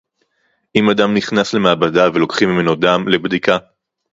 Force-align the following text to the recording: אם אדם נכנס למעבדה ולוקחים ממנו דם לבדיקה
אם 0.75 0.89
אדם 0.89 1.13
נכנס 1.13 1.53
למעבדה 1.53 2.07
ולוקחים 2.13 2.49
ממנו 2.49 2.75
דם 2.75 3.05
לבדיקה 3.07 3.57